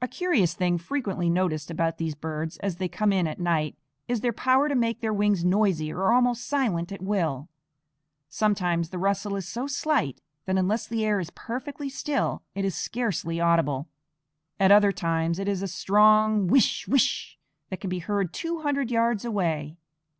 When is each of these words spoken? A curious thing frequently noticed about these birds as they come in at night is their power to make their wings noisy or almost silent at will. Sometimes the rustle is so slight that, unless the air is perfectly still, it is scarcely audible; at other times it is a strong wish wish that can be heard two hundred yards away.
A 0.00 0.06
curious 0.06 0.54
thing 0.54 0.78
frequently 0.78 1.28
noticed 1.28 1.72
about 1.72 1.98
these 1.98 2.14
birds 2.14 2.56
as 2.58 2.76
they 2.76 2.86
come 2.86 3.12
in 3.12 3.26
at 3.26 3.40
night 3.40 3.76
is 4.06 4.20
their 4.20 4.32
power 4.32 4.68
to 4.68 4.76
make 4.76 5.00
their 5.00 5.12
wings 5.12 5.44
noisy 5.44 5.92
or 5.92 6.12
almost 6.12 6.46
silent 6.46 6.92
at 6.92 7.02
will. 7.02 7.48
Sometimes 8.28 8.90
the 8.90 8.98
rustle 8.98 9.34
is 9.34 9.48
so 9.48 9.66
slight 9.66 10.20
that, 10.46 10.56
unless 10.56 10.86
the 10.86 11.04
air 11.04 11.18
is 11.18 11.30
perfectly 11.30 11.88
still, 11.88 12.44
it 12.54 12.64
is 12.64 12.76
scarcely 12.76 13.40
audible; 13.40 13.88
at 14.60 14.70
other 14.70 14.92
times 14.92 15.40
it 15.40 15.48
is 15.48 15.62
a 15.62 15.66
strong 15.66 16.46
wish 16.46 16.86
wish 16.86 17.36
that 17.70 17.80
can 17.80 17.90
be 17.90 17.98
heard 17.98 18.32
two 18.32 18.60
hundred 18.60 18.88
yards 18.92 19.24
away. 19.24 19.76